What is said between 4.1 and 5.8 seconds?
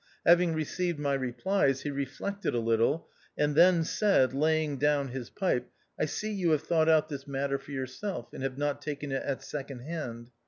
laying down his pipe,